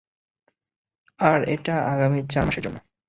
[1.19, 2.77] আর এটা আগামী চার মাসের জন্য।